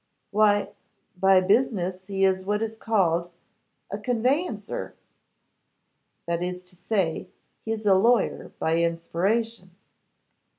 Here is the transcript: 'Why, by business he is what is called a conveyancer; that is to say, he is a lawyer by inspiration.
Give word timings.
'Why, 0.31 0.69
by 1.15 1.41
business 1.41 1.99
he 2.07 2.23
is 2.25 2.43
what 2.43 2.63
is 2.63 2.75
called 2.75 3.29
a 3.91 3.99
conveyancer; 3.99 4.95
that 6.25 6.41
is 6.41 6.63
to 6.63 6.75
say, 6.75 7.27
he 7.65 7.71
is 7.71 7.85
a 7.85 7.93
lawyer 7.93 8.51
by 8.57 8.77
inspiration. 8.77 9.75